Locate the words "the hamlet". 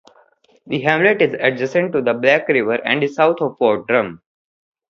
0.65-1.21